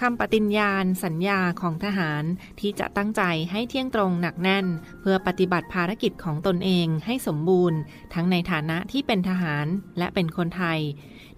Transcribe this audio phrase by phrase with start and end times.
[0.00, 2.22] คำปฏิญญาณสัญญาของทหาร
[2.60, 4.66] ที่จะตั้งใจให้เที่ยงตรงหนักแน่น
[5.00, 7.78] เพื่อปฏิบัติภารกิจของตนเองให้สมบูรณ์
[8.14, 9.66] ทั้งในฐานะที่เป็นทหาร
[9.98, 10.80] และเป็นคนไทย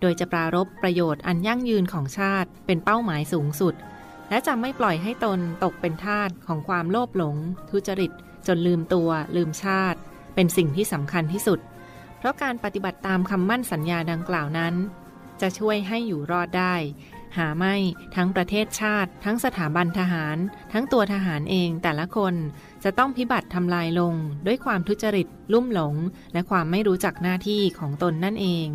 [0.01, 3.75] โดยจะปรารบประโยชน์อันยั่งยืนของชาติ เป็นเป้าหมายสูงสุด
[4.29, 7.37] และจะไม่ปล่อยให้ตนตกเป็นทาสของความโลภหลง
[7.71, 8.13] ทุจริต
[8.47, 9.99] จนลืมตัว ลืมชาติ
[10.35, 11.61] เป็นสิ่งที่สำคัญที่สุด
[12.19, 14.75] เพราะการปฏิบัติตามคำมั่นสัญญาดังกล่าวนั้น
[15.41, 16.75] จะช่วยให้อยู่รอดได้
[17.37, 17.75] หาไม่
[18.17, 20.37] ทั้งประเทศชาติ ทั้งสถาบันทหาร
[20.73, 22.35] ทั้งตัวทหารเองแต่ละคน
[22.85, 24.15] จะต้องพิบัติทำลายลง
[24.47, 25.95] ด้วยความทุจริต ลุ่มหลง
[26.33, 28.69] และความไม่รู้จักหน้าที่ของตนนั่นเอง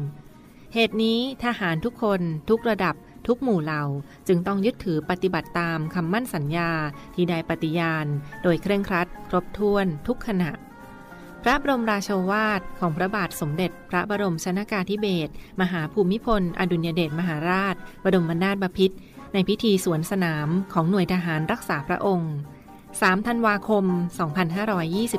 [0.73, 2.95] เหตุนี้ทหารทุกคนทุกระดับ
[3.27, 3.83] ทุกหมู่เหล่า
[4.27, 6.71] จึงต้องยึดถือปฏิบัติตามคำมั่นสัญญา
[7.15, 8.05] ที่ได้ปฏิญาณ
[8.43, 10.51] โดยเคร่งครัด ครบถ้วนทุกขณะ
[11.47, 15.31] ระบรมราโชวาทของพระบาทสมเด็จ พระบรมชนากาธิเบศร
[15.61, 18.95] มหาภูมิพล อดุลยเดชมหาราช บรมนาถบพิตร
[19.33, 22.33] ในพิธีสวนสนามของหน่วยทหารรักษาพระองค์
[22.81, 23.85] 3 ธันวาคม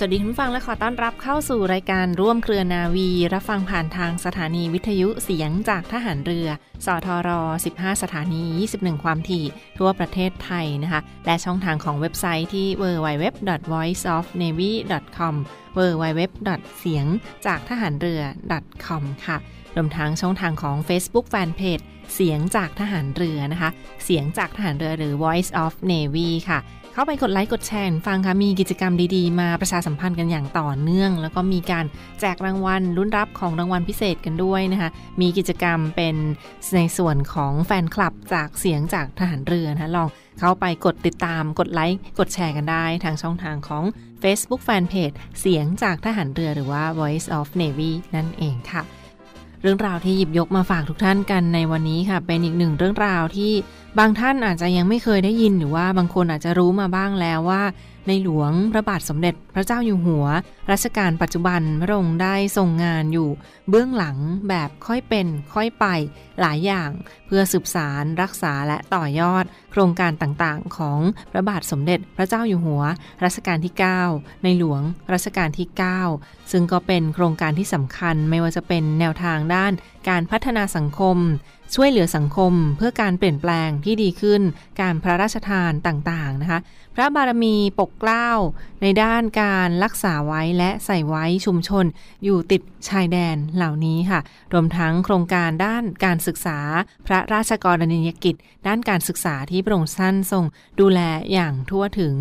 [0.05, 6.47] วัสดีคุณผู้ฟังและขอต้อนรับเข้าสู่รายการร่วมเครือนาวี รับฟังผ่านทางสถานีวิทยุเสียงจากทหารเรือ
[6.85, 7.29] สทร
[7.65, 8.41] 15 สถานี
[8.73, 9.45] 21 ความถี่
[9.77, 15.35] ทั่วประเทศไทยนะคะ และช่องทางของเว็บไซต์ที่ www.voiceofnavy.com
[15.77, 16.21] www.
[16.79, 17.05] เสียง
[17.45, 18.21] จากทหารเรือ
[18.85, 19.37] .com ค่ะ
[19.75, 23.69] รวมทั้งช่องทางของ Facebook Fanpage เสียงจากทหารเรือนะคะ
[24.03, 26.59] เสียงจากทหารเรือหรือ Voice of Navy ค่ะ
[26.93, 31.85] เข้าไปกดไลค์กดแชร์ฟังค่ะ มีกิจกรรมดีๆ มาประชาสัมพันธ์กันอย่างต่อเนื่อง แล้วก็มีการ
[32.19, 34.89] แจกรางวัลรุ่นรับของรางวัลพิเศษกันด้วยนะคะ
[35.21, 36.15] มีกิจกรรมเป็น
[36.75, 40.07] ในส่วนของแฟนคลับจากเสียงจากทหารเรือนะคะลอง
[40.39, 43.83] เข้าไปกดติดตามกดไลค์กดแชร์กันได้ทางช่องทางของ
[44.23, 48.83] Facebook Fanpage เสียงจากทหารเรือหรือว่า Voice of Navy นั่นเองค่ะ
[49.63, 53.51] เรื่องราวที่หยิบยกมาฝากทุกท่านกันในวันนี้ค่ะ เป็นอีกหนึ่งเรื่องราวที่
[53.99, 57.63] บางท่านอาจจะยังไม่เคยได้ยินหรือว่าบางคนอาจจะรู้มาบ้างแล้วว่า
[58.07, 60.25] ในหลวงพระบาทสมเด็จพระเจ้าอยู่หัว
[60.71, 63.29] รัชกาลปัจจุบันพระองค์ได้ทรงงานอยู่
[63.69, 64.17] เบื้องหลัง
[64.49, 65.85] แบบค่อยเป็นค่อยไป
[66.41, 66.89] หลายอย่าง
[67.27, 70.99] เพื่อสืบสารรักษาและต่อยอด โครงการต่างๆ ของ
[71.31, 72.83] พระบาทสมเด็จพระเจ้าอยู่หัว
[73.23, 73.73] รัชกาลที่
[74.09, 74.81] 9 ในหลวง
[75.13, 75.67] รัชกาลที่
[76.09, 79.73] 9 ซึ่งก็เป็นโครงการที่สำคัญไม่ว่าจะเป็นแนวทางด้าน
[80.09, 81.17] การพัฒนาสังคม
[81.75, 84.41] ช่วยเหลือสังคมเพื่อการเปลี่ยนแปลงที่ดีขึ้น
[84.81, 86.59] การพระราชทานต่างๆนะคะ
[86.95, 88.29] พระบารมีปกเกล้า
[88.81, 91.85] ในด้านการรักษาไว้และใส่ไว้ชุมชน
[92.23, 94.19] อยู่ติดชายแดนเหล่านี้ค่ะ
[94.53, 96.59] รวมทั้งโครงการด้านการศึกษา
[97.07, 98.35] พระราชกรณียกิจ
[98.67, 100.43] ด้านการศึกษาที่พระองค์ท่านทรง
[100.79, 100.99] ดูแล
[101.33, 102.15] อย่างทั่วถึง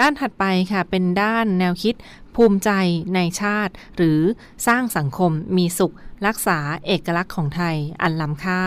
[0.00, 1.94] ด้านถัดไปค่ะเป็นด้านแนวคิด
[2.36, 2.70] ภูมิใจ
[3.14, 4.20] ในชาติ หรือ
[4.66, 5.94] สร้างสังคมมีสุข
[6.26, 8.62] รักษาเอกลักษณ์ของไทยอันล้ำค่า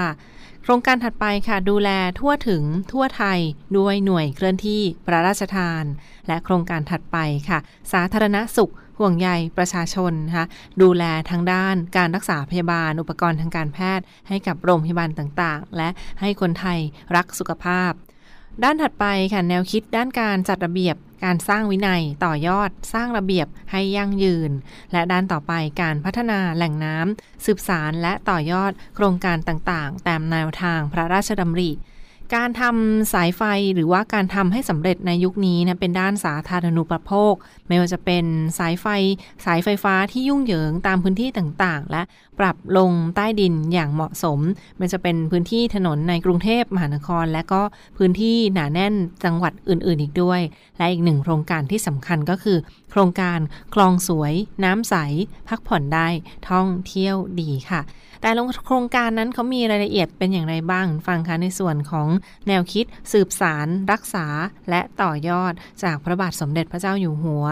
[0.64, 3.40] โครงการถัดไปค่ะดูแลทั่วถึงทั่วไทย
[3.78, 5.84] ด้วยหน่วยเคลื่อนที่พระราชทาน
[6.28, 7.18] และโครงการถัดไป
[7.50, 7.60] ค่ะ
[7.94, 10.46] สาธารณสุขห่วงใยประชาชนนะคะ
[10.82, 15.90] ดูแลทางด้านการรักษาพยาบาล อุปกรณ์ทางการแพทย์ ให้กับโรงพยาบาลต่างๆ และ
[16.22, 16.80] ให้คนไทย
[17.16, 17.92] รักสุขภาพ
[18.64, 24.52] ด้านถัดไปค่ะแนวคิดด้านการจัดระเบียบ การสร้างวินัยต่อยอด สร้างระเบียบให้ยั่งยืน
[24.92, 31.72] และด้านต่อไปการพัฒนาแหล่งน้ำสืบสารและต่อยอดโครงการต่างๆ ตามแนวทางพระราชดำริ
[32.36, 33.42] การทำสายไฟ
[33.76, 37.34] หรือว่าการทำให้สำเร็จในยุคนี้นะเป็นด้านสาธารณูปโภค
[37.68, 38.26] ไม่ว่าจะเป็น
[38.60, 38.86] สายไฟ
[39.46, 42.02] สายไฟฟ้าที่ยุ่งเหยิงตามพื้นที่ต่างๆ และ
[42.40, 44.40] ปรับลงใต้ดินอย่างเหมาะสม
[44.80, 47.62] มันจะเป็นพื้นที่ถนนในกรุงเทพมหานคร และก็
[47.98, 48.94] พื้นที่หนาแน่น
[49.24, 50.42] จังหวัดอื่น ๆ อีกด้วย
[50.78, 52.58] และอีกหนึ่งโครงการที่สำคัญก็คือ
[52.92, 53.40] โครงการ
[53.74, 54.34] คลองสวย
[54.64, 54.96] น้ำใส
[55.50, 56.08] พักผ่อนได้
[56.50, 57.84] ท่องเที่ยวดีค่ะ
[58.22, 58.32] แต่
[58.66, 62.08] โครงการนั้นเขามีรายละเอียดเป็นอย่างไรบ้าง ฟังคะในส่วนของ
[62.48, 64.26] แนวคิดสืบสาร รักษา
[64.70, 65.54] และต่อยอด
[65.84, 67.46] จากพระบาทสมเด็จพระเจ้าอยู่หัว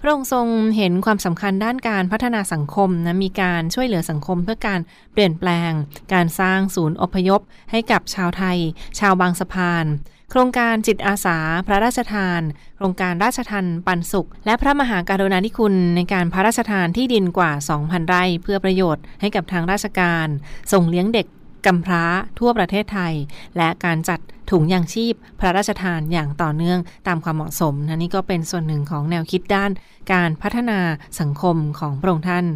[0.00, 0.46] พระองค์ทรง
[0.76, 4.80] เห็นความสำคัญด้านการพัฒนาสังคมนะมีการช่วยเหลือสังคมเพื่อการ
[5.12, 5.70] เปลี่ยนแปลง
[6.12, 7.40] การสร้างศูนย์อพยพ
[7.70, 8.58] ให้กับชาวไทย
[8.98, 9.86] ชาวบางสะพาน
[10.30, 12.40] โครงการจิตอาสา พระราชทาน
[12.76, 20.26] โครงการราชทันปันสุข และพระมหาการุณาธิคุณในการพระราชทานที่ดินกว่า 2,000 ไร่เพื่อประโยชน์ให้กับทางราชการ
[20.72, 21.26] ส่งเลี้ยงเด็ก
[21.66, 22.04] กำพร้า
[22.38, 23.14] ทั่วประเทศไทย
[23.56, 24.20] และการจัด
[24.50, 29.70] ถุงยางชีพ พระราชทานอย่างต่อเนื่องตามความเหมาะสมนะนี่ก็เป็นส่วนหนึ่งของแนวคิดด้าน
[30.12, 30.78] การพัฒนา
[31.20, 32.46] สังคมของพระองค์ท่าน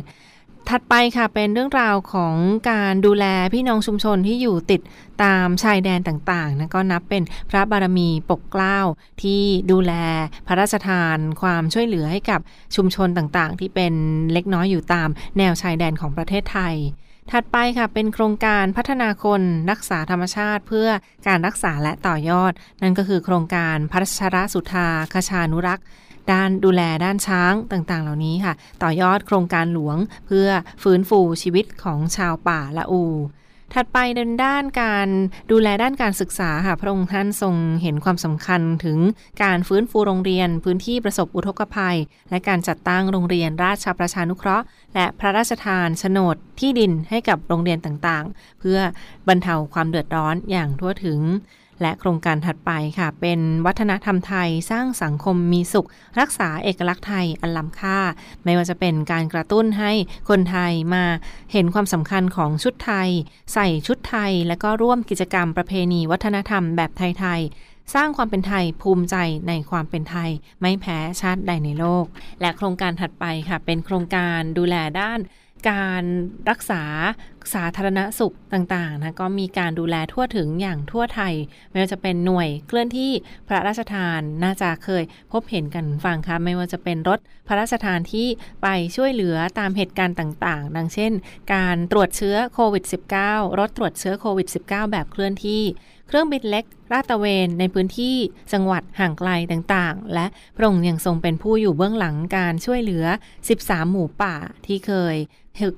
[0.69, 2.37] ถัดไปค่ะเป็นเรื่องราวของ
[2.71, 3.25] การดูแล
[3.55, 4.81] พี่น้องชุมชนที่อยู่ติด
[5.23, 8.79] ตามชายแดนต่างๆนะก็นับเป็นพระบารมีปกเกล้า
[9.23, 9.93] ที่ดูแล
[10.47, 12.41] พระราชทาน ความช่วยเหลือให้กับ
[12.77, 13.95] ชุมชนต่างๆ ที่เป็น
[14.33, 15.09] เล็กน้อยอยู่ตาม
[15.39, 16.75] แนวชายแดนของประเทศไทย
[17.33, 20.89] ถัดไปค่ะเป็นโครงการพัฒนาคนรักษาธรรมชาติเพื่อ
[21.27, 25.85] การรักษาและต่อยอด นั่นก็คือโครงการพัชรสุธาคชานุรักษ์
[26.33, 29.97] ด้านดูแลด้านช้างต่างๆ เหล่านี้ค่ะ ต่อยอดโครงการหลวง
[30.27, 30.49] เพื่อ
[30.83, 33.05] ฟื้นฟูชีวิตของชาวป่าละอู
[33.75, 35.09] ถัดไปในด้านการ
[35.51, 38.99] ดูแลด้านการศึกษาค่ะพระองค์ท่านทรงเห็นความสำคัญถึง
[39.43, 41.97] การฟื้นฟูโรงเรียน พื้นที่ประสบอุทกภัย
[42.31, 44.65] และการจัดตั้งโรงเรียนราชประชานุเคราะห์
[44.95, 48.79] และพระราชทานโฉนดที่ดินให้กับโรงเรียนต่างๆ เพื่อ
[49.29, 51.21] บรรเทาความเดือดร้อนอย่างทั่วถึง
[51.83, 55.89] และโครงการถัดไปค่ะ เป็นวัฒนธรรมไทยสร้างสังคมมีสุข
[56.21, 57.99] รักษาเอกลักษณ์ไทยอันล้ำค่า
[58.45, 59.93] ไม่ว่าจะเป็นการกระตุ้นให้
[60.29, 61.05] คนไทยมา
[61.53, 63.09] เห็นความสำคัญของชุดไทย
[63.55, 69.17] ใส่ชุดไทย และก็ร่วมกิจกรรมประเพณีวัฒนธรรมแบบไทยๆสร้างความเป็นไทยภูมิใจ
[69.49, 70.31] ในความเป็นไทย
[70.61, 72.05] ไม่แพ้ชาติใดในโลก
[72.41, 75.19] และโครงการถัดไปค่ะ เป็นโครงการดูแลด้าน
[75.69, 76.03] การ
[76.51, 76.83] รักษา
[77.55, 81.35] สาธารณสุขต่างๆนะก็มีการดูแลทั่วถึงอย่างทั่วไทย
[81.71, 83.13] ไม่ว่าจะเป็นหน่วยเคลื่อนที่
[83.49, 87.19] พระราชทานน่าจะเคยพบเห็นกันฟังค่ะไม่ว่าจะเป็นรถ
[87.49, 88.27] พระราชทานที่
[88.63, 91.13] ไปช่วยเหลือตามเหตุการณ์ต่างๆ ดังเช่น
[91.55, 92.85] การตรวจเชื้อโควิด
[93.23, 95.63] -19 รถตรวจเชื้อโควิด -19 แบบเคลื่อนที่
[96.11, 98.17] เครื่องบินเล็กลาดตระเวนในพื้นที่
[98.53, 100.27] จังหวัดห่างไกลต่างๆ และ
[100.57, 103.05] พระองค์ยังทรงเป็นผู้อยู่เบื้องหลังการช่วยเหลือ
[103.49, 104.37] 13 หมู่ป่า
[104.67, 105.17] ที่เคย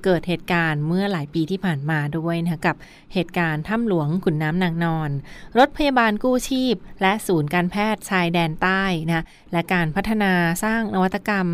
[0.03, 2.75] เกิดเหตุการณ์เมื่อหลายปีที่ผ่านมาด้วยนะกับ
[3.13, 5.09] เหตุการณ์ถ้ำหลวงขุนน้ำนางนอน
[5.57, 10.33] รถพยาบาลกู้ชีพ และศูนย์การแพทย์ชายแดนใต้นะและการพัฒนา
[10.63, 11.47] สร้างนวัตกรรม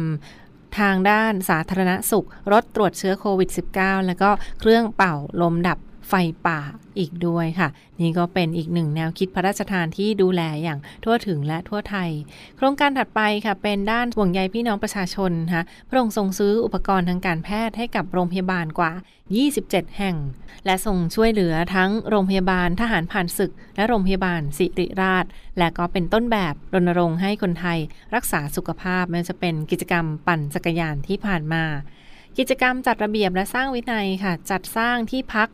[0.79, 4.29] ทางด้านสาธารณสุข รถตรวจเชื้อโควิด -19 แล้วก็
[4.59, 5.77] เครื่องเป่าลมดับ
[6.09, 6.13] ไฟ
[6.47, 6.59] ป่า
[6.99, 7.69] อีกด้วยค่ะ
[8.01, 12.09] นี่ก็เป็นอีกหนึ่งแนวคิดพระราชทานที่ดูแลอย่างทั่วถึงและทั่วไทย
[12.57, 18.91] โครงการถัดไปค่ะเป็นด้านห่วงใยพี่น้องประชาชนนะคะพระองค์ทรงซื้ออุปกรณ์ทางการแพทย์ให้กับโรงพยาบาลกว่า
[19.45, 20.15] 27 แห่ง
[20.65, 25.25] และส่งช่วยเหลือทั้งโรงพยาบาลทหารผ่านศึก และโรงพยาบาลสิริราช
[25.59, 27.79] และก็เป็นต้นแบบรณรงค์ให้คนไทย
[28.15, 31.65] รักษาสุขภาพไม่ว่าจะเป็นกิจกรรมปั่นจักรยานที่ผ่านมา
[32.37, 35.49] กิจกรรมจัดระเบียบและสร้างวินัยค่ะ จัดสร้างที่พัก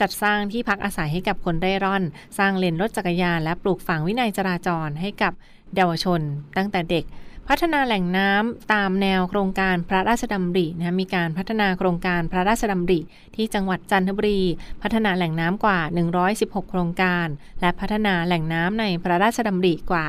[0.00, 2.02] จัดสร้างที่พักอาศัยให้กับคนเร่ร่อน
[2.38, 5.32] สร้างเลนรถจักรยาน และปลูกฝังวินัยจราจรให้กับ
[5.74, 6.20] เยาวชน
[6.56, 7.04] ตั้งแต่เด็ก
[7.48, 13.00] พัฒนาแหล่งน้ำตามแนวโครงการพระราชดำรินะมีการพัฒนาโครงการพระราชดำริ
[13.36, 14.42] ที่จังหวัดจันทบุรี
[14.82, 15.78] พัฒนาแหล่งน้ำกว่า
[16.24, 17.26] 116 โครงการ
[17.60, 20.04] และพัฒนาแหล่งน้ำในพระราชดำริกว่า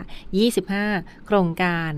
[0.81, 1.93] 25 โครงการ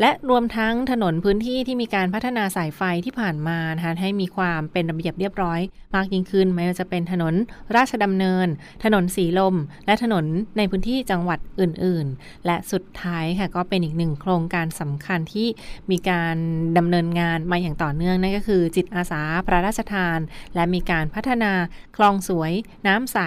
[0.00, 5.60] และรวมทั้งถนนพื้นที่ที่มีการพัฒนาสายไฟที่ผ่านมานะคะให้มีความเป็นระเบียบเรียบร้อย
[5.94, 7.34] มากยิ่งขึ้นไม่ว่าจะเป็นถนน
[7.76, 8.46] ราชดำเนิน
[8.84, 9.54] ถนนสีลม
[9.86, 10.24] และถนน
[10.56, 15.48] ในพื้นที่จังหวัดอื่น ๆ และสุดท้ายค่ะก็เป็นอีกหนึ่งโครงการสำคัญที่
[15.90, 16.36] มีการ
[16.78, 20.18] ดำเนินงานมาอย่างต่อเนื่องนั่นก็คือ จิตอาสาพระราชทาน
[20.54, 21.52] และมีการพัฒนา
[21.96, 22.52] คลองสวย
[22.86, 23.18] น้ำใส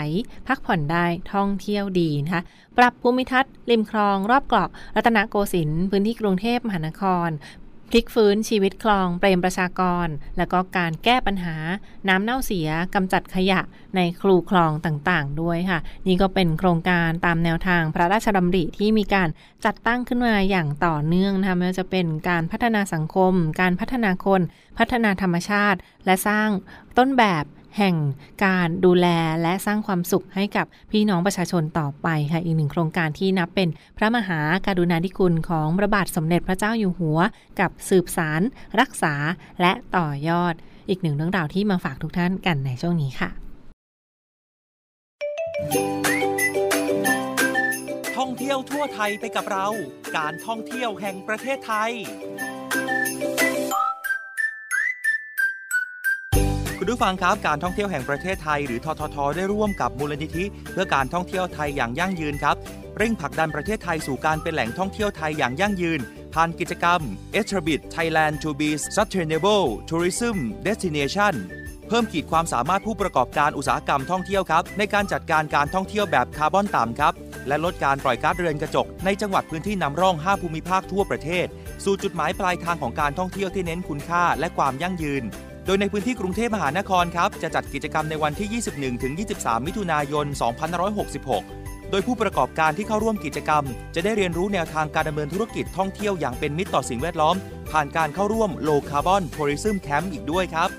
[0.48, 2.44] พักผ่อนได้ท่องเที่ยวดีนะคะ
[2.78, 7.30] ปรับภูมิทัศน์ริมคลองรอบเกาะรัตนโกสินทร์พื้นที่กรุงเทพมหานคร
[7.90, 11.56] พลิกฟื้นชีวิตคลองเปรมประชากร แล้วก็การแก้ปัญหา
[12.08, 13.60] น้ำเน่าเสียกำจัดขยะ
[13.96, 19.30] ในครูคลองต่างๆ ด้วยค่ะ นี่ก็เป็นโครงการตามแนวทางพระราชดำริที่มีการ
[19.66, 24.42] จัดตั้งขึ้นมาอย่างต่อเนื่องนะคะไม่ว่าจะเป็นการพัฒนาสังคม การพัฒนาคน
[24.78, 26.50] พัฒนาธรรมชาติ และสร้าง
[26.98, 27.44] ต้นแบบ
[27.78, 27.96] แห่ง
[28.46, 29.08] การดูแล
[29.42, 37.20] และสร้างความสุขให้กับพี่น้องประชาชนต่อไปค่ะอีกหนึ่งโครงการที่นับเป็นพระมหาการุณาธิคุณของพระบาทสมเด็จพระเจ้าอยู่หัว
[37.60, 38.42] กับสืบสาร
[38.80, 39.14] รักษา
[39.62, 40.54] และต่อยอด
[40.90, 43.30] อีกหนึ่งเรื่องราวที่มาฝากทุกท่านกันในช่วงนี้ค่ะ
[48.18, 49.68] ท่องเที่ยวทั่วไทยไปกับเรา
[50.18, 51.92] การท่องเที่ยวแห่งประเทศไทย
[56.84, 62.56] คุณผู้ฟังครับการท่องเที่ยวแห่งประเทศไทย หรือททท ได้ร่วมกับมูลนิธิ เพื่อการท่องเที่ยวไทยอย่างยั่งยืนครับ
[62.98, 66.00] เร่งผลักดันประเทศไทยสู่การเป็นแหล่งท่องเที่ยวไทยอย่างยั่งยืน
[66.34, 67.00] ผ่านกิจกรรม
[67.40, 71.34] e t r a b i t Thailand to be Sustainable Tourism Destination
[71.88, 77.14] เพิ่มขีดความสามารถผู้ประกอบการอุตสาหกรรมท่องเที่ยวครับ ในการจัดการการท่องเที่ยวแบบคาร์บอนต่ำครับ
[77.48, 81.48] และลดการปล่อยก๊าซเรือนกระจก ในจังหวัดพื้นที่นำร่อง 5 ภูมิภาคทั่วประเทศ
[81.84, 85.26] สู่จุดหมายปลายทางของการท่องเที่ยวที่เน้นคุณค่าและความยั่งยืน
[85.66, 88.62] โดยในพื้นที่กรุงเทพมหานครครับ จะจัดกิจกรรมในวันที่
[89.12, 90.26] 21-23 มิถุนายน
[91.08, 93.64] 2566 โดยผู้ประกอบการที่เข้าร่วมกิจกรรม
[93.96, 97.36] จะได้เรียนรู้แนวทางการดำเนินธุรกิจท่องเที่ยวอย่างเป็นมิตรต่อสิ่งแวดล้อม
[97.72, 100.70] ผ่านการเข้าร่วม Low Carbon Tourism Camp อีกด้วยครับ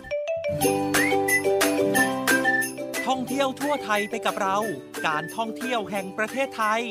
[3.07, 4.59] ท่องเที่ยวทั่วไทยไปกับเรา
[5.07, 6.83] การท่องเที่ยวแห่งประเทศไทย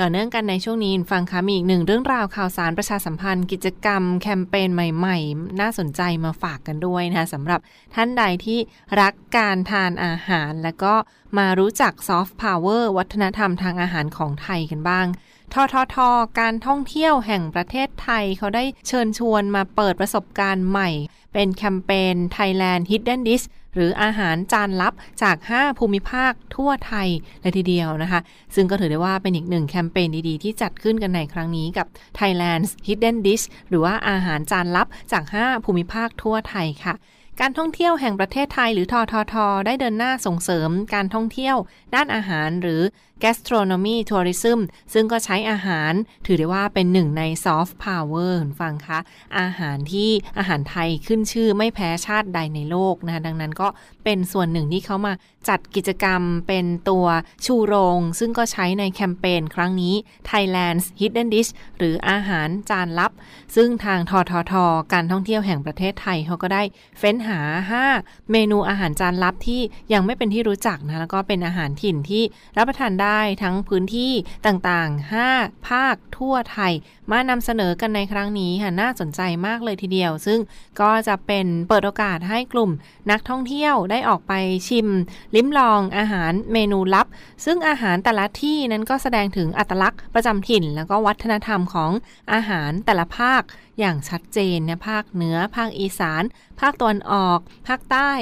[0.00, 7.60] ต่อเนื่องกันในช่วงนี้ฟังคะมีอีกหนึ่งเรื่องราวข่าวสารประชาสัมพันธ์ กิจกรรมแคมเปญใหม่ ๆ น่าสนใจมาฝากกันด้วยนะคะสำหรับ
[7.94, 8.58] ท่านใดที่
[9.00, 10.94] รักการทานอาหาร และก็
[11.38, 15.06] มารู้จักซอฟต์พาวเวอร์วัฒนธรรมทางอาหารของไทยกันบ้าง
[15.52, 15.96] ททท
[16.40, 20.90] การท่องเที่ยวแห่งประเทศไทยเขาได้เชิญชวนมาเปิดประสบการณ์ใหม่
[21.32, 27.08] เป็นแคมเปญ Thailand Hidden Dish หรืออาหารจานลับจาก 5 ภูมิภาคทั่วไทย
[27.42, 28.20] เลยทีเดียวนะคะ
[28.54, 31.86] ซึ่งก็ถือได้ว่าเป็นอีกหนึ่งแคมเปญดีๆ ที่จัดขึ้นกันในครั้งนี้กับ
[32.18, 36.94] Thailand's Hidden Dish หรือว่าอาหารจานลับจาก 5 ภูมิภาคทั่วไทยค่ะ
[37.40, 39.34] การท่องเที่ยวแห่งประเทศไทยหรือททท
[39.66, 41.56] ได้เดินหน้าส่งเสริมการท่องเที่ยว
[41.94, 42.80] ด้านอาหารหรือ
[43.22, 44.58] gastronomy tourism
[44.92, 45.92] ซึ่งก็ใช้อาหาร
[46.26, 48.98] ถือได้ว่าเป็นหนึ่งใน soft power คุณฟังคะ
[49.38, 53.68] อาหารที่อาหารไทยขึ้นชื่อไม่แพ้ชาติใดในโลกนะคะดังนั้นก็
[54.04, 55.12] เป็นส่วนหนึ่งที่เขามา
[55.48, 57.06] จัดกิจกรรมเป็นตัว
[57.44, 59.94] ชูโรง ซึ่งก็ใช้ในแคมเปญครั้งนี้
[60.30, 63.12] Thailand's Hidden Dish หรืออาหารจานลับ
[63.56, 64.52] ซึ่งทางททท
[64.92, 66.62] การท่องเที่ยวแห่งประเทศไทยเขาก็ได้
[66.98, 67.40] เฟ้นหา
[67.86, 69.60] 5 เมนูอาหารจานลับที่
[69.92, 72.22] ยังไม่เป็นที่รู้จักนะแล้วก็เป็นอาหารถิ่นที่
[72.56, 74.12] รับประทานได้ทั้งพื้นที่
[74.46, 76.72] ต่างๆ 5 ภาคทั่วไทย
[77.10, 80.40] มานำเสนอกันในครั้งนี้ค่ะน่าสนใจมากเลยทีเดียว ซึ่ง
[80.80, 82.70] ก็จะเป็นเปิดโอกาสให้กลุ่ม
[83.10, 84.32] นักท่องเที่ยวได้ออกไป
[84.68, 84.88] ชิม
[85.34, 87.06] ลิ้มลองอาหารเมนูลับ
[87.44, 91.90] ซึ่งอาหารแต่ละที่นั้นก็แสดงถึงอัตลักษณ์ประจำถิ่น แล้วก็วัฒนธรรมของ
[92.32, 93.42] อาหารแต่ละภาค
[93.80, 96.22] อย่างชัดเจนเนี่ยภาคเหนือ ภาคอีสาน
[96.60, 98.12] ภาคตะวันออก ภาคใต้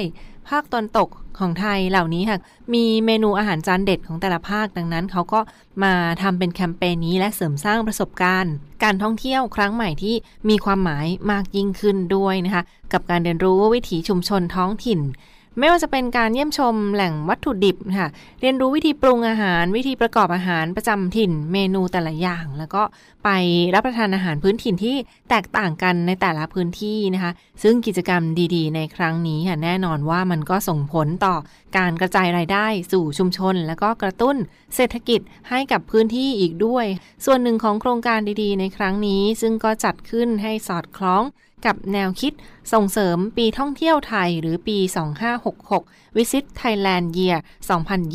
[0.49, 1.09] ภาคตอนตก
[1.39, 2.39] ของไทยเหล่านี้ค่ะ
[2.73, 5.39] มีเมนูอาหารจานเด็ดของแต่ละภาคดังนั้น เขาก็
[5.83, 10.15] มาทำเป็นแคมเปญนี้และเสริมสร้างประสบการณ์ การท่องเที่ยวครั้งใหม่ที่
[10.49, 14.99] มีความหมายมากยิ่งขึ้นด้วยนะคะ กับการเรียนรู้วิถีชุมชนท้องถิ่น
[15.59, 18.09] ไม่ว่าจะเป็นการเยี่ยมชมแหล่งวัตถุดิบค่ะ
[18.41, 22.83] เรียนรู้วิธีปรุงอาหาร วิธีประกอบอาหารประจำถิ่น เมนูแต่ละอย่าง แล้วก็
[23.23, 23.29] ไป
[23.73, 24.95] รับประทานอาหารพื้นถิ่นที่
[25.29, 27.31] แตกต่างกันในแต่ละพื้นที่นะคะ
[27.63, 28.21] ซึ่งกิจกรรม
[28.55, 31.35] ดีๆ ในครั้งนี้ค่ะแน่นอนว่ามันก็ส่งผลต่อ
[31.77, 34.35] การกระจายรายได้สู่ชุมชน แล้วก็กระตุ้น
[34.75, 36.85] เศรษฐกิจให้กับพื้นที่อีกด้วย
[37.25, 41.23] ส่วนหนึ่งของโครงการดีๆ ในครั้งนี้ ซึ่งก็จัดขึ้นให้สอดคล้อง
[41.65, 42.33] กับแนวคิด
[42.73, 44.77] ส่งเสริมปีท่องเที่ยวไทยหรือปี
[45.47, 47.37] 2566 Visit Thailand Year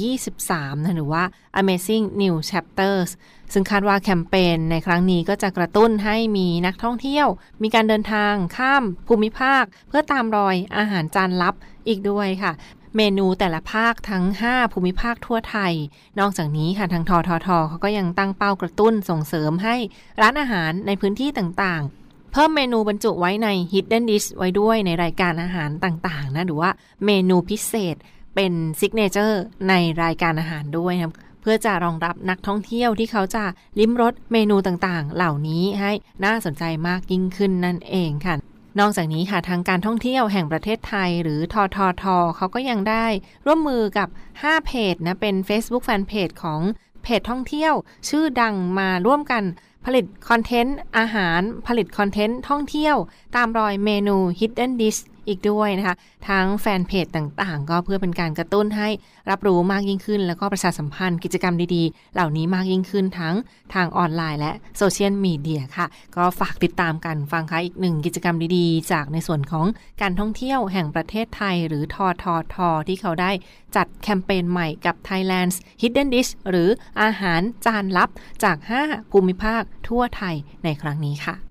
[0.03, 1.25] 2023นะหรือว่า
[1.61, 3.11] Amazing New Chapters
[3.53, 7.27] ซึ่งคาดว่าแคมเปญในครั้งนี้ก็จะกระตุ้นให้มีนักท่องเที่ยว
[7.63, 11.55] มีการเดินทางข้ามภูมิภาค เพื่อตามรอยอาหารจานลับ
[11.89, 12.53] อีกด้วยค่ะ
[12.97, 15.73] เมนูแต่ละภาคทั้ง 5 ภูมิภาคทั่วไทย
[16.21, 19.77] นอกจากนี้ค่ะทางทททเขาก็ยังตั้งเป้ากระตุ้นส่งเสริมให้
[20.21, 22.08] ร้านอาหารในพื้นที่ต่างๆ
[22.41, 26.71] เพิ่มเมนูบรรจุไว้ใน Hidden Dish ไว้ด้วยในรายการอาหารต่างๆนะหรือว่า
[27.05, 27.97] เมนูพิเศษ
[28.35, 33.45] เป็น signature ในรายการอาหารด้วยนะครับเพื่อจะรองรับนักท่องเที่ยวที่เขาจะ
[33.79, 35.93] ลิ้มรสเมนูต่างๆ เหล่านี้ให้
[36.25, 38.35] น่าสนใจมากยิ่งขึ้นนั่นเองค่ะ
[38.81, 42.05] นอกจากนี้ค่ะทางการท่องเที่ยวแห่งประเทศไทย หรือททท.
[42.37, 43.07] เขาก็ยังได้
[43.47, 46.61] ร่วมมือกับ 5 เพจนะเป็น Facebook Fanpage ของ
[47.03, 47.75] เพจท่องเที่ยว
[48.09, 49.45] ชื่อดังมาร่วมกัน
[49.85, 52.97] ผลิตคอนเทนต์อาหาร ผลิตคอนเทนต์ท่องเที่ยว
[53.37, 55.97] ตามรอยเมนู Hidden Dish อีกด้วยนะคะ
[56.29, 58.89] ทั้งแฟนเพจต่างๆ ก็เพื่อเป็นการกระตุ้นให้
[59.31, 63.35] รับรู้มากยิ่งขึ้น แล้วก็ประชาสัมพันธ์กิจกรรมดีๆ เหล่านี้มากยิ่งขึ้นทั้ง
[63.75, 69.67] ทางออนไลน์และโซเชียลมีเดียค่ะ ก็ฝากติดตามกันฟังค่ะอีกหนึ่งกิจกรรมดีๆ จากในส่วนของ
[70.01, 73.31] การท่องเที่ยวแห่งประเทศไทย หรือทอทอทอที่เขาได้
[73.77, 76.69] จัดแคมเปญใหม่กับ Thailand's Hidden Dish หรือ
[77.03, 78.11] อาหารจานลับ
[78.45, 81.48] จาก 5 ภูมิภาคทั่วไทยในครั้งนี้ค่ะ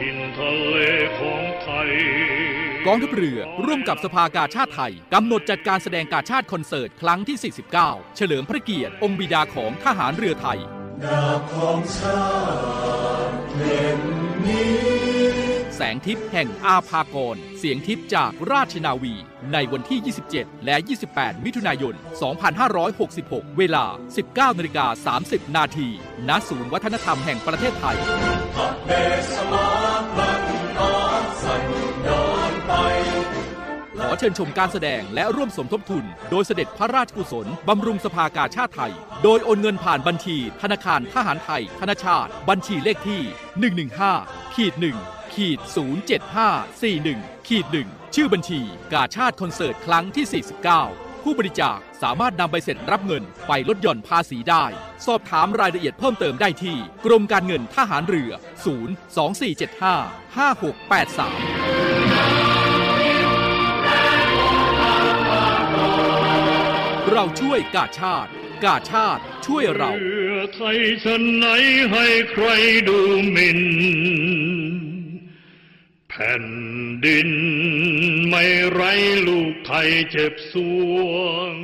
[0.00, 0.76] ถิ่นทะเล
[1.18, 1.90] ของไทย
[2.86, 10.58] กองทัพเรือร่วมกับสภากาชาติไทย กำหนดจัดการแสดงกาชาติคอนเสิร์ตครั้งที่ 49 เฉลิมพระเกียรติ องค์บิดาของทหารเรือไทย
[15.82, 19.14] แสงทิพย์แห่งอาภากร เสียงทิพย์จากราชนาวี
[19.52, 20.76] ในวันที่ 27 และ
[21.10, 21.94] 28 มิถุนายน
[22.76, 23.84] 2566 เวลา
[24.22, 25.88] 19นาฬิกา30 นาที
[26.28, 27.96] ณศูนย์วัฒนธรรมแห่งประเทศไทย
[34.00, 43.20] ขอเชิญชมการแสดงและร่วมสมทบทุน โดยเสด็จพระราชกุศล บำรุงสภากาชาติไทย โดยโอนเงินผ่านบัญชี ธนาคารทหารไทย ธนาชาติ บัญชีเลขที่
[43.88, 45.58] 115ขีด1 ขีด
[46.78, 48.60] 07541ขีด1ชื่อบัญชี
[48.92, 50.42] กาชาติคอนเสิร์ตครั้งที่
[50.80, 54.64] 49 ผู้บริจาคสามารถนำใบเสร็จรับเงินไปลดหย่อนภาษีได้
[55.06, 58.32] สอบถามรายละเอียดเพิ่มเติมได้ที่ กรมการเงินทหารเรือ
[67.06, 68.30] 024755683เราช่วยกาชาติ
[68.64, 71.46] กาชาติช่วยเราเพื่อไทยฉันไหน
[71.92, 72.46] ให้ใคร
[72.88, 72.98] ดู
[73.32, 73.60] หมิ่น
[76.22, 76.48] แผ่น
[77.06, 77.30] ดิน
[78.28, 78.82] ไม่ไร
[79.26, 80.54] ลูกไทยเจ็บส
[80.94, 81.02] ว
[81.52, 81.54] ง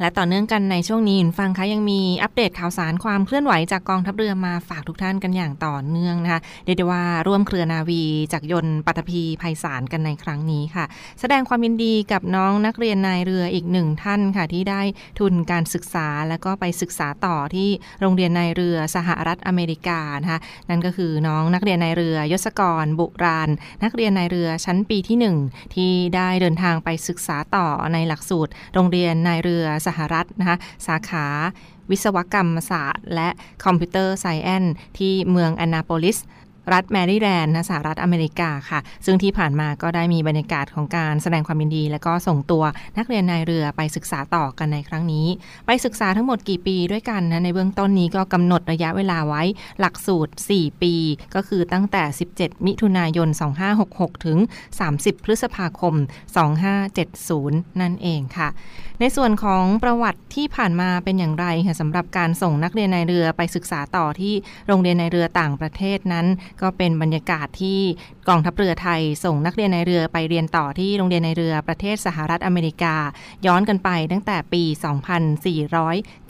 [0.00, 8.02] และต่อเนื่องกันในช่วงนี้ฟังคะยังมีอัปเดตข่าวสารความเคลื่อนไหวจากกองทัพเรือมาฝากทุกท่านกันอย่างต่อเนื่องนะคะเรียกได้ว่าร่วมเครือนาวี
[8.32, 10.84] จากยนต์ปัตภีภัยสารกันในครั้งนี้ค่ะ
[11.20, 14.82] แสดงความยินดีกับน้องนักเรียนนายเรืออีกหนึ่งท่านค่ะที่ได้
[15.18, 17.68] ทุนการศึกษาแล้วก็ไปศึกษาต่อที่
[18.00, 20.40] โรงเรียนนายเรือสหรัฐอเมริกานะคะ
[20.70, 23.50] นั่นก็คือน้องนักเรียนนายเรือยศกร บุราณ
[23.84, 25.36] นักเรียนนายเรือชั้นปีที่หนึ่ง
[25.74, 31.26] ที่ได้เดินทางไปศึกษาต่อในหลักสูตร โรงเรียนนายเรือสหรัฐนะคะสาขา
[31.90, 33.28] วิศวกรรมศาสตร์ และ
[33.64, 34.64] คอมพิวเตอร์ไซแอน
[34.98, 36.18] ที่เมืองแอนนาโปลิส
[36.74, 42.64] รัฐแมริแลนด์นะสหรัฐอเมริกาค่ะ ซึ่งที่ผ่านมาก็ได้มีบรรยากาศของการแสดงความยินดี และก็ส่งตัว
[42.98, 45.26] นักเรียนนายเรือไปศึกษาต่อกันในครั้งนี้
[45.66, 49.42] ไปศึกษาทั้งหมดกี่ปีด้วยกันนะ ในเบื้องต้นนี้ก็กำหนดระยะเวลาไว้
[49.80, 50.94] หลักสูตร 4 ปี
[51.34, 52.02] ก็คือตั้งแต่
[52.34, 53.28] 17 มิถุนายน
[53.76, 54.38] 2566 ถึง
[54.80, 55.94] 30 พฤษภาคม
[56.88, 58.48] 2570 นั่นเองค่ะ
[59.00, 64.34] ในส่วนของประวัติที่ผ่านมาเป็นอย่างไรค่ะสำหรับการส่งนักเรียนในเรือไปศึกษาต่อที่
[64.68, 66.26] โรงเรียนในเรือต่างประเทศนั้น
[66.62, 67.80] ก็เป็นบรรยากาศที่
[68.28, 72.94] กองทัพเรือไทย ส่งนักเรียนในเรือไปเรียนต่อที่โรงเรียนในเรือประเทศสหรัฐอเมริกา
[73.46, 74.62] ย้อนกันไปตั้งแต่ปี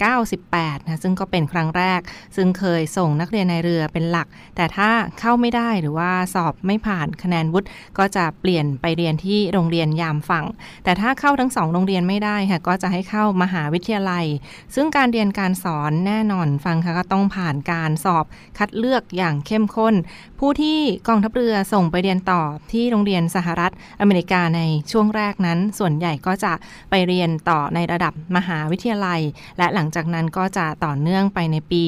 [0.00, 2.00] 2498 นะซึ่งก็เป็นครั้งแรก
[2.36, 4.26] ซึ่งเคยส่งนักเรียนในเรือเป็นหลัก
[4.56, 10.46] แต่ถ้าเข้าไม่ได้หรือว่าสอบไม่ผ่านคะแนนวุฒิก็จะเปลี่ยนไปเรียนที่โรงเรียนยามฝั่ง
[10.84, 14.26] แต่ถ้าเข้าทั้งสองโรงเรียนไม่ได้ค่ะก็จะให้เข้ามหาวิทยาลัย
[14.74, 18.24] ซึ่งการเรียนการสอนแน่นอนฟังค่ะก็ต้องผ่านการสอบ
[18.58, 19.94] คัดเลือกอย่างเข้มข้น
[20.38, 22.42] ผู้ที่กองทัพเรือส่งไปเรียนต่อ
[22.72, 26.52] ที่โรงเรียนสหรัฐอเมริกาในช่วงแรกนั้น ส่วนใหญ่ก็จะ
[26.90, 29.20] ไปเรียนต่อในระดับมหาวิทยาลัย
[29.58, 31.84] และหลังจากนั้นก็จะต่อเนื่องไปในปี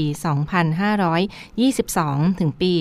[1.59, 2.72] 2522 ถึงปี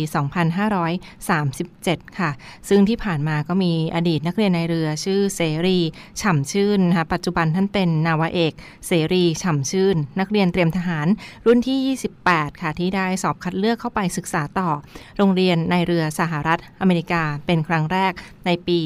[0.85, 2.31] 2537 ค่ะ
[2.69, 5.77] ซึ่งที่ผ่านมาก็มีอดีตนักเรียนในเรือชื่อเสรี
[6.21, 8.53] ฉ่ำชื่นนะคะปัจจุบันท่านเป็นนาวาเอก
[8.87, 11.07] เสรีฉ่ำชื่น นักเรียนเตรียมทหาร
[11.45, 14.69] รุ่นที่ 28 ค่ะที่ได้สอบคัดเลือกเข้าไปศึกษาต่อ
[15.17, 18.13] โรงเรียนในเรือสหรัฐอเมริกาเป็นครั้งแรก
[18.45, 18.79] ในปี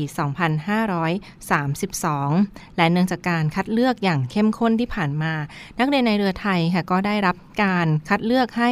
[1.75, 5.34] 2532 และเนื่องจากการคัดเลือกอย่างเข้มข้นที่ผ่านมา
[5.79, 8.69] นักเรียนในเรือไทยค่ะก็ได้รับการคัดเลือกให้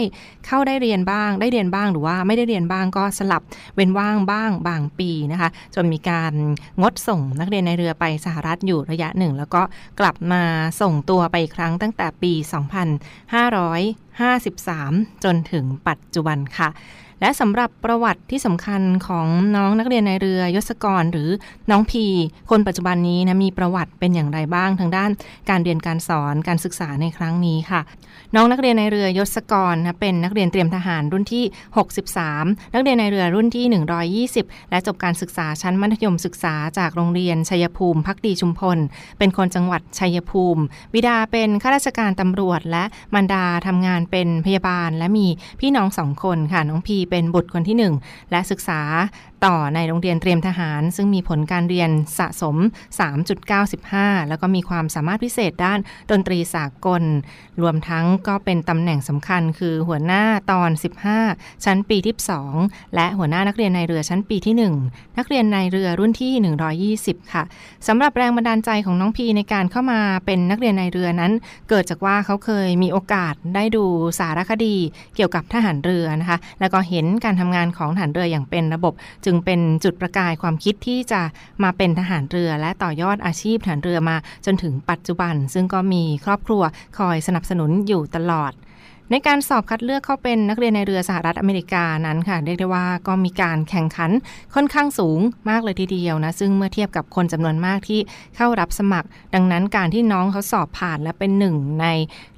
[0.48, 3.42] เข้าได้เรียนบ้าง ได้เรียนบ้างหรือว่าไม่ได้เรียนบ้างก็สลับ
[3.76, 6.34] เว้นว่างบ้างบางปีนะคะจนมีการ
[6.82, 9.62] งดส่งนักเรียนในเรือไปสหรัฐอยู่ระยะหนึ่ง แล้วก็
[10.00, 10.44] กลับมา
[10.82, 12.34] ส่งตัวไปครั้งตั้งแต่ปี
[13.94, 16.70] 2553 จนถึงปัจจุบันค่ะ
[17.22, 21.30] และสำหรับประวัติที่สำคัญของน้องนักเรียนในเรือยศกร หรือ
[21.72, 22.06] น้องพี
[22.50, 25.10] คนปัจจุบันนี้นะมีประวัติเป็นอย่างไรบ้างทางด้าน
[25.50, 27.82] การเรียนการสอนการศึกษาในครั้งนี้ค่ะ
[28.36, 31.44] น้องนักเรียนในเรือยศกรนะเป็นนักเรียนเตรียมทหารรุ่นที่
[32.08, 33.66] 63 นักเรียนในเรือรุ่นที่
[34.34, 38.78] 120 และจบการศึกษาชั้นมัธยมศึกษาจากโรงเรียนชัยภูมิพักดีชุมพล
[39.20, 40.62] เป็นคนจังหวัดชัยภูมิ
[40.94, 45.28] บิดาเป็นข้าราชการตำรวจและมารดาทำงานเป็นพยาบาลและมี
[45.60, 47.94] พี่น้องสองคนค่ะน้องพีเป็นบุตรคนที่หนึ่ง
[48.32, 48.82] และศึกษา
[49.46, 52.58] ต่อในโรงเรียนเตรียมทหาร ซึ่งมีผลการเรียนสะสม
[53.44, 55.80] 3.95 แล้วก็มีความสามารถพิเศษด้าน
[56.12, 57.04] ดนตรีสากล
[57.62, 60.70] รวมทั้งก็เป็นตำแหน่งสำคัญ คือหัวหน้าตอน
[61.18, 62.16] 15 ชั้นปีที่
[62.56, 67.44] 2 และหัวหน้านักเรียนในเรือชั้นปีที่ 1 นักเรียนในเรือรุ่นที่ 120 ค่ะ
[67.88, 71.32] สำหรับแรงบันดาลใจของน้องพีในการเข้ามาเป็นนักเรียนในเรือนั้น
[71.70, 73.84] เกิดจากว่าเขาเคยมีโอกาสได้ดู
[74.20, 74.76] สารคดี
[75.16, 78.94] เกี่ยวกับทหารเรือนะคะ แล้วก็เห็นการทำงานของทหารเรืออย่างเป็นระบบ
[79.26, 81.22] จึงึงเป็นจุดประกายความคิดที่จะ
[81.64, 86.64] มาเป็นทหารเรือ และต่อยอดอาชีพทหารเรือมาจนถึงปัจจุบัน ซึ่งก็มีครอบครัว
[86.98, 88.52] คอยสนับสนุนอยู่ตลอด
[89.12, 94.12] ในการสอบคัดเลือกเข้าเป็นนักเรียนในเรือสหรัฐอเมริกานั้นค่ะ เรียกได้ว่าก็มีการแข่งขัน
[94.56, 95.20] ค่อนข้างสูง
[95.50, 98.00] มากเลยทีเดียวนะ ซึ่งเมื่อเทียบกับคนจำนวนมากที่
[98.38, 101.86] เข้ารับสมัคร ดังนั้นการที่น้องเขาสอบผ่านและเป็นหนึ่งใน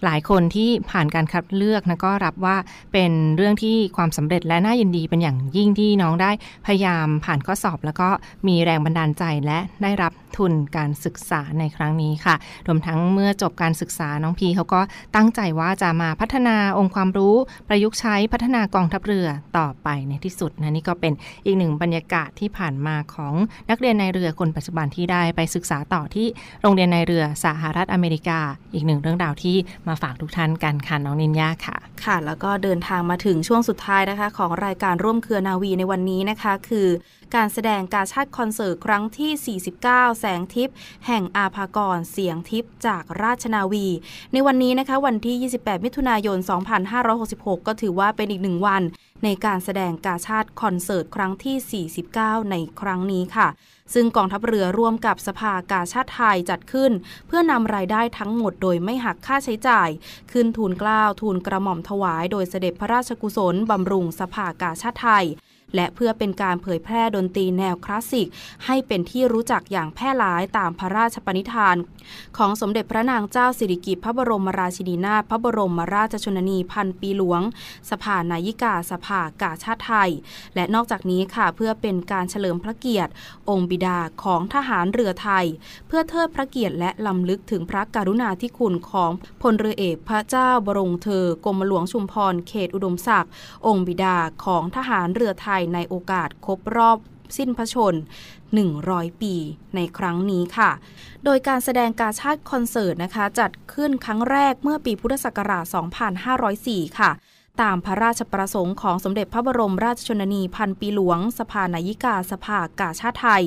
[0.03, 2.55] หลายคนที่ผ่านการคัดเลือกนะก็รับว่า
[2.93, 6.31] เป็นเรื่องที่ความสำเร็จและน่ายินดีเป็นอย่างยิ่งที่น้องได้
[6.65, 8.09] พยายามผ่านข้อสอบ แล้วก็
[8.47, 12.35] มีแรงบันดาลใจและได้รับทุนการศึกษาในครั้งนี้ค่ะ
[12.67, 14.81] รวมทั้งเมื่อจบการศึกษาน้องพีเขาก็
[15.15, 17.35] ตั้งใจว่าจะมาพัฒนาองค์ความรู้
[17.69, 21.13] ประยุกต์ใช้พัฒนากองทัพเรือต่อไปในที่สุดนะนี่ก็เป็น
[21.45, 23.33] อีกหนึ่งบรรยากาศที่ผ่านมาของ
[23.69, 26.27] นักเรียนในเรือคนปัจจุบันที่ได้ไปศึกษาต่อที่
[26.61, 28.39] โรงเรียนในเรือสหรัฐอเมริกา
[28.73, 36.87] อีกหนึ่งเรื่องราวที่มาฝากทุกท่านกันค่ะน้องนินยาค่ะ ค่ะ แล้วก็เดินทางมาถึงช่วงสุดท้ายนะคะ ของรายการร่วมเครือนาวีในวันนี้นะคะ คือ
[37.35, 40.75] การแสดงการชาติคอนเสิร์ตครั้งที่ 49 แสงทิพย์
[41.07, 43.87] แห่งอาภากรเสียงทิพย์จากราชนาวี
[44.33, 46.37] ในวันนี้นะคะวันที่ 28 มิถุนายน
[47.01, 48.83] 2566 ก็ถือว่าเป็นอีกหนึ่งวัน
[49.23, 53.47] ในการแสดงการชาติคอนเสิร์ตครั้งที่ 49 ในครั้งนี้ค่ะ
[53.93, 56.91] ซึ่งกองทัพเรือร่วมกับสภากาชาติไทยจัดขึ้น
[57.27, 59.89] เพื่อนำรายได้ทั้งหมดโดยไม่หักค่าใช้จ่าย
[60.31, 65.27] ขึ้นทูลเกล้าทูลกระหม่อมถวาย โดยเสด็จพระราชกุศลบำรุงสภากาชาติไทย
[65.75, 68.27] และเพื่อเป็นการเผยแพร่ดนตรีแนวคลาสสิก
[68.65, 71.75] ให้เป็นที่รู้จักอย่างแพร่หลายตามพระราชปณิธาน
[72.37, 77.41] ของสมเด็จพระนางเจ้าสิริกิติ์พระบรมราชินีนาถพระบรมราชชนนีพันปีหลวง
[77.89, 80.09] สภานายิกาสภากาชาติไทย
[80.55, 83.11] และนอกจากนี้ค่ะเพื่อเป็นการเฉลิมพระเกียรติ
[83.49, 85.45] องค์บิดาของทหารเรือไทย
[85.87, 93.31] เพื่อเทิดพระเกียรติและลำลึกถึงพระกรุณาธิคุณของพลเรือเอกพระเจ้าบรงเธอกรมหลวงชุมพรเขตอุดมศักดิ์
[93.67, 96.97] องค์บิดาของทหารเรือไทยในโอกาสครบรอบ
[97.37, 97.93] สิ้นพระชน
[98.57, 99.35] 100 ปี
[99.75, 100.71] ในครั้งนี้ค่ะ
[101.23, 105.65] โดยการแสดงกาชาติคอนเสิร์ตนะคะ จัดขึ้นครั้งแรกเมื่อปีพุทธศักราช
[106.31, 107.11] 2504 ค่ะ
[107.61, 113.43] ตามพระราชประสงค์ของสมเด็จพระบรมราชชนนีพันปีหลวง สภานายิกาสภากาชาติไทย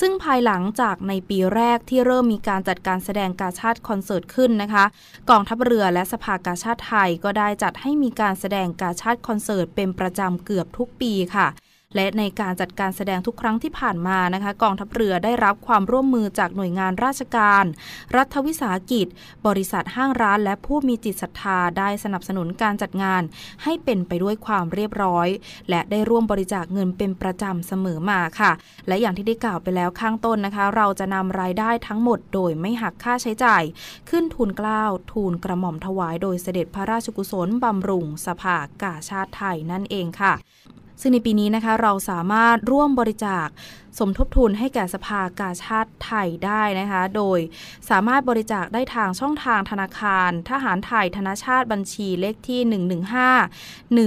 [0.00, 4.84] ซึ่งภายหลังจากในปีแรกที่เริ่มมีการจัดการแสดงกาชาติคอนเสิร์ตขึ้นนะคะ
[5.30, 11.48] กองทัพเรือและสภากาชาติไทยก็ได้จัดให้มีการแสดงกาชาติคอนเสิร์ตเป็นประจำเกือบทุกปีค่ะ
[11.96, 17.64] และในการจัดการแสดงทุกครั้งที่ผ่านมานะคะกองทัพเรือได้รับความร่วมมือจากหน่วยงานราชการ
[18.16, 19.06] รัฐวิสาหกิจ
[19.46, 23.22] บริษัทห้างร้านและผู้มีจิตศรัทธาได้สนับสนุนการจัดงาน
[23.62, 25.28] ให้เป็นไปด้วยความเรียบร้อย
[25.70, 28.52] และได้ร่วมบริจาคเงินเป็นประจำเสมอมาค่ะ
[28.88, 33.62] และอย่างที่ได้กล่าวไปแล้วข้างต้นนะคะ เราจะนำรายได้ทั้งหมดโดยไม่หักค่าใช้จ่าย
[34.10, 40.34] ขึ้นทุนกล้าวทูลกระหม่อมถวายโดยเสด็จพระราชกุศลบำรุงสภากาชาติไทยนั่นเองค่ะ
[41.00, 43.48] ซึ่งในปีนี้นะคะเราสามารถร่วมบริจาค
[43.98, 47.38] สมทบทุนให้แก่สภากาชาติไทยได้นะคะ โดย
[47.90, 52.72] สามารถบริจาคได้ทางช่องทางธนาคาร ทหารไทยธนาชาติบัญชีเลขที่ 115
[53.98, 54.00] 1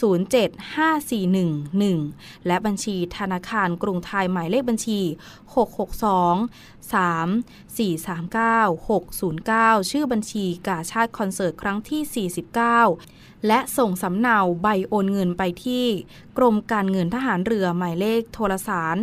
[0.00, 5.00] 075411และบัญชีธนาคารกรุงไทยหมายเลขบัญชี
[5.56, 15.86] 662 3 439 609 ชื่อบัญชีกาชาติคอนเสิร์ตครั้งที่ 49 และส่งสำเนาใบโอนเงินไปที่
[16.38, 18.96] กรมการเงินทหารเรือหมายเลขโทรสาร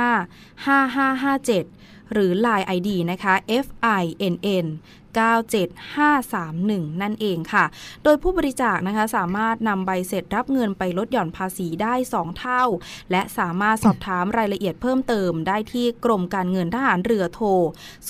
[0.00, 4.66] 02475 5557 หรือ Line ID นะคะ FINN
[5.12, 7.64] 97531 นั่นเองค่ะ
[8.04, 12.62] โดยผู้บริจาคนะคะสามารถนำใบเสร็จรับเงินไปลดหย่อนภาษีได้ 2 เท่า
[13.10, 17.48] และสามารถสอบถามรายละเอียดเพิ่มเติมได้ที่กรมการเงินทหารเรือโทร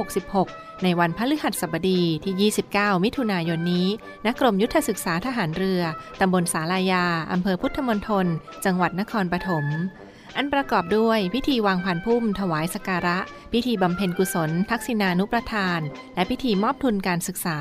[0.00, 3.86] 2566 ในวันพฤหัสบดีที่ 29 มิถุนายนนี้
[4.26, 5.82] ณกรมยุทธศึกษาทหารเรือ
[6.20, 8.26] ตำบลสาลายา อำเภอพุทธมณฑล
[8.64, 9.64] จังหวัดนครปฐม
[10.36, 13.18] อันประกอบด้วยพิธีวางผ่านพุ่ม ถวายสการะ
[13.52, 15.80] พิธีบำเพ็ญกุศล ทักษิณานุประทาน
[16.14, 17.58] และพิธีมอบทุนการศึกษา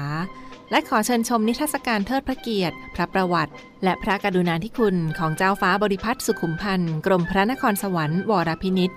[0.72, 8.92] และขอเชิญชมนิทรรศการเทิดพระเกียรติ พระประวัติ และพระกรุณาธิคุณของเจ้าฟ้าบริพัตรสุขุมพันธ์ กรมพระนครสวรรค์วรพินิษ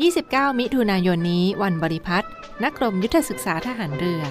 [0.00, 2.26] 29 มิถุนายนนี้วันบริพัตร
[2.62, 4.22] นักกรมยุทธศึกษาทหารเรือ